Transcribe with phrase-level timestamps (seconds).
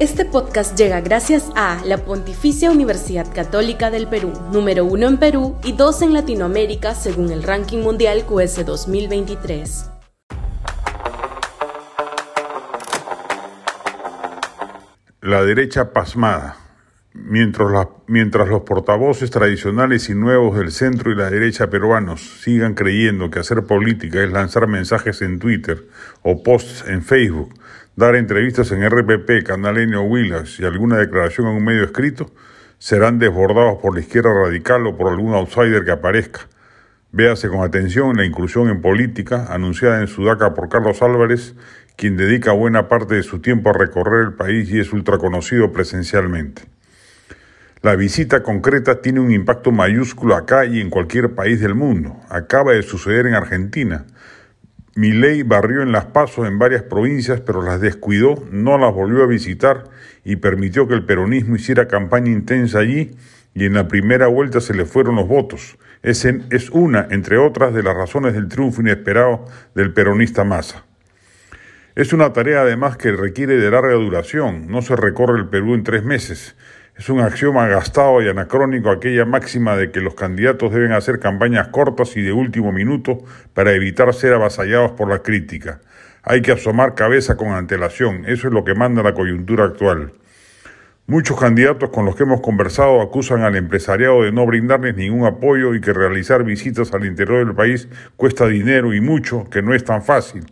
[0.00, 5.56] Este podcast llega gracias a la Pontificia Universidad Católica del Perú, número uno en Perú
[5.64, 9.90] y dos en Latinoamérica según el ranking mundial QS 2023.
[15.22, 16.56] La derecha pasmada.
[17.12, 23.30] Mientras, mientras, los portavoces tradicionales y nuevos del centro y la derecha peruanos sigan creyendo
[23.30, 25.88] que hacer política es lanzar mensajes en Twitter
[26.22, 27.52] o posts en Facebook,
[27.98, 32.30] dar entrevistas en RPP, Canal N o Willax y alguna declaración en un medio escrito,
[32.78, 36.42] serán desbordados por la izquierda radical o por algún outsider que aparezca.
[37.10, 41.56] Véase con atención la inclusión en política anunciada en Sudaca por Carlos Álvarez,
[41.96, 46.62] quien dedica buena parte de su tiempo a recorrer el país y es ultraconocido presencialmente.
[47.82, 52.16] La visita concreta tiene un impacto mayúsculo acá y en cualquier país del mundo.
[52.28, 54.06] Acaba de suceder en Argentina.
[54.98, 59.28] Milei barrió en las pasos en varias provincias, pero las descuidó, no las volvió a
[59.28, 59.84] visitar
[60.24, 63.12] y permitió que el peronismo hiciera campaña intensa allí
[63.54, 65.78] y en la primera vuelta se le fueron los votos.
[66.02, 70.84] Es, es una, entre otras, de las razones del triunfo inesperado del peronista Massa.
[71.94, 75.84] Es una tarea además que requiere de larga duración, no se recorre el Perú en
[75.84, 76.56] tres meses.
[76.98, 81.68] Es un axioma gastado y anacrónico aquella máxima de que los candidatos deben hacer campañas
[81.68, 83.20] cortas y de último minuto
[83.54, 85.80] para evitar ser avasallados por la crítica.
[86.24, 90.12] Hay que asomar cabeza con antelación, eso es lo que manda la coyuntura actual.
[91.06, 95.76] Muchos candidatos con los que hemos conversado acusan al empresariado de no brindarles ningún apoyo
[95.76, 99.84] y que realizar visitas al interior del país cuesta dinero y mucho, que no es
[99.84, 100.46] tan fácil.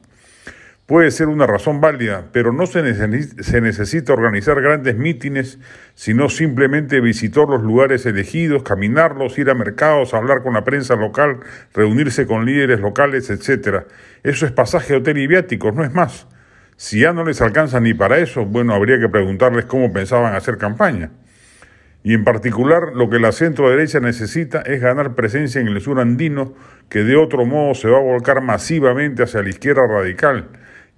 [0.87, 5.59] Puede ser una razón válida, pero no se, necesita organizar grandes mítines,
[5.97, 11.41] sino simplemente visitar los lugares elegidos, caminarlos, ir a mercados, hablar con la prensa local,
[11.75, 13.87] reunirse con líderes locales, etc.
[14.23, 16.29] Eso es pasaje hotel y viáticos, no es más.
[16.77, 20.57] Si ya no les alcanza ni para eso, bueno, habría que preguntarles cómo pensaban hacer
[20.57, 21.11] campaña.
[22.05, 25.99] Y en particular, lo que la centro derecha necesita es ganar presencia en el sur
[25.99, 26.55] andino,
[26.89, 30.49] que de otro modo se va a volcar masivamente hacia la izquierda radical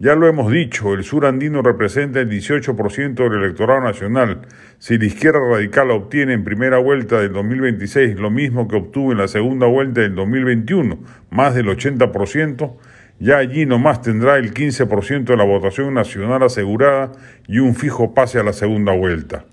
[0.00, 4.42] ya lo hemos dicho, el sur andino representa el 18% del electorado nacional.
[4.78, 9.18] Si la izquierda radical obtiene en primera vuelta del 2026 lo mismo que obtuvo en
[9.18, 11.00] la segunda vuelta del 2021,
[11.30, 12.76] más del 80%,
[13.18, 17.10] ya allí nomás tendrá el 15% de la votación nacional asegurada
[17.48, 19.46] y un fijo pase a la segunda vuelta.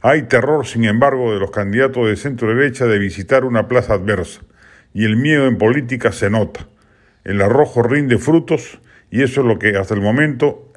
[0.00, 4.40] Hay terror, sin embargo, de los candidatos de centro derecha de visitar una plaza adversa,
[4.94, 6.66] y el miedo en política se nota.
[7.24, 8.80] El arrojo rinde frutos
[9.10, 10.72] y eso es lo que hasta el momento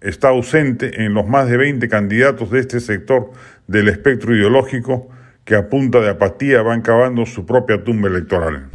[0.00, 3.30] está ausente en los más de 20 candidatos de este sector
[3.66, 5.08] del espectro ideológico
[5.44, 8.70] que a punta de apatía van cavando su propia tumba electoral.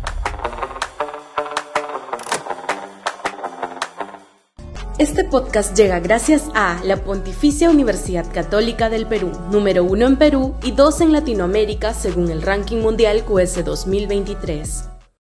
[5.02, 10.54] Este podcast llega gracias a la Pontificia Universidad Católica del Perú, número uno en Perú
[10.62, 14.91] y dos en Latinoamérica según el ranking mundial QS 2023.